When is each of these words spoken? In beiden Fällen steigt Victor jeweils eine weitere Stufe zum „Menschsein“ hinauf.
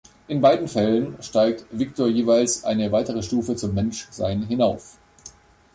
In 0.27 0.41
beiden 0.41 0.67
Fällen 0.67 1.21
steigt 1.21 1.63
Victor 1.69 2.07
jeweils 2.07 2.63
eine 2.63 2.91
weitere 2.91 3.21
Stufe 3.21 3.55
zum 3.55 3.75
„Menschsein“ 3.75 4.41
hinauf. 4.47 4.97